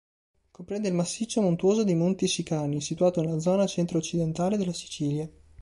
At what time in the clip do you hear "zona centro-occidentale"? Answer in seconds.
3.39-4.57